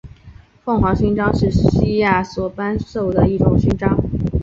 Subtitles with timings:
[0.63, 3.95] 凤凰勋章是希腊所颁授的一种勋章。